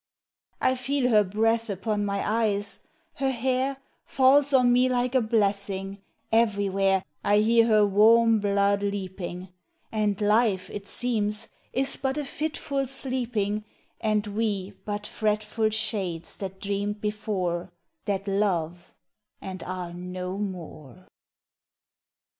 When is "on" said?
4.51-4.73